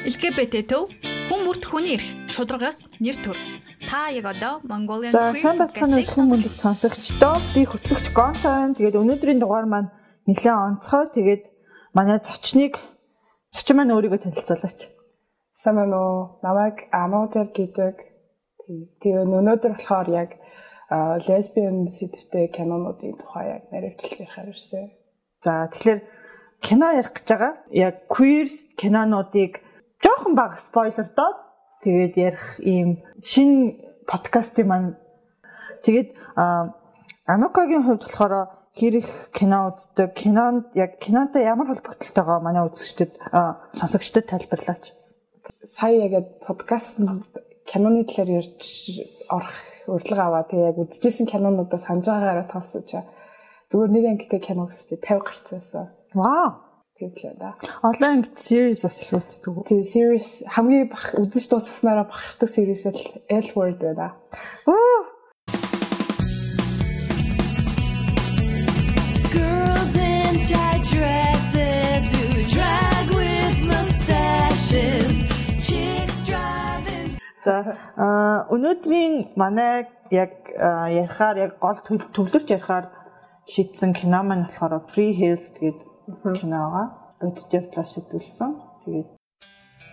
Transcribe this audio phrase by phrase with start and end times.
[0.00, 0.88] LGBT төв
[1.28, 3.36] хүн бүрт хүний эрх шударгаас нэр төр.
[3.84, 8.72] Та яг одоо Mongolian За сайн бацхан мөндөд сонсогчдоо би хөтлөгч Гонтон.
[8.80, 9.92] Тэгээд өнөөдрийн дугаар маань
[10.24, 11.04] нэлээд онцгой.
[11.12, 11.42] Тэгээд
[11.92, 12.80] манай зочныг
[13.52, 14.88] зочин маань өөрийгөө танилцуулаач.
[15.52, 16.40] Сайн байна уу?
[16.40, 17.96] Намайг Амуудэр гэдэг.
[19.04, 20.30] Тэгээ өнөөдөр болохоор яг
[21.28, 24.88] лесбиан сэдвтэй кинонуудын тухай яг наривчлж ярихаар ирсэн.
[25.44, 26.00] За тэгэхээр
[26.64, 27.52] кино ярих гэж байгаа.
[27.68, 28.48] Яг queer
[28.80, 29.60] кинонуудыг
[30.02, 31.38] жоохон бага спойлер доод
[31.84, 34.90] тэгээд ярих ийм шинэ подкастын маань
[35.84, 36.16] тэгээд
[37.30, 38.34] Анукагийн хувьд болохоор
[38.74, 43.18] хэрэг кино үздэг, кинонд яг кинонтой ямар холбогдолтойгоо манай үзэгчдэд
[43.78, 44.94] сонсогчдод тайлбарлаач.
[45.68, 46.98] Сая яг подкаст
[47.66, 48.62] киноны талаар ярьж
[49.28, 49.56] орох
[49.86, 50.44] урилга аваа.
[50.48, 53.04] Тэгээ яг үзчихсэн кинонуудаа санаж байгаагаараа тоолсон чаа.
[53.70, 55.86] Зүгээр нэг ангитай кино үзчихээ 50 гарцсан байсан.
[56.14, 56.69] Вау
[57.00, 57.56] тийм л да.
[57.82, 59.64] Олон ангид series бас их үздэг үү?
[59.64, 63.00] Тийм series хамгийн бах үзэж дуусгаснараа бахархдаг series л
[63.32, 64.20] L word байна.
[64.68, 65.08] Оо.
[69.32, 75.24] Girls in tight dresses who drag with mustaches.
[75.64, 77.16] Chicks driving.
[77.40, 77.64] За
[78.52, 81.80] өнөөдрийн манай яг ярихаар яг гол
[82.12, 82.92] төвлөрч ярихаар
[83.48, 85.89] шийдсэн кино маань болохоор Free Health гэдэг
[86.37, 86.83] киноога
[87.21, 88.51] аудиторлоо шийдүүлсэн.
[88.85, 89.07] Тэгээд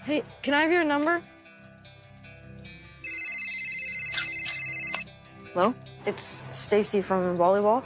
[0.05, 1.23] Hey, can I have your number?
[5.55, 5.75] Hello?
[6.07, 7.85] It's Stacy from volleyball.